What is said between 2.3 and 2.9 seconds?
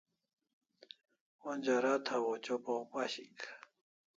chopa o